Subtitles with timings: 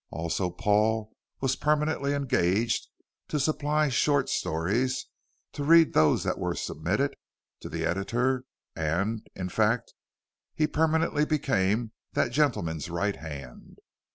[0.09, 2.87] Also Paul was permanently engaged
[3.27, 5.05] to supply short stories,
[5.51, 7.15] to read those that were submitted
[7.59, 8.45] to the editor,
[8.75, 9.93] and, in fact,
[10.55, 13.77] he permanently became that gentleman's right hand.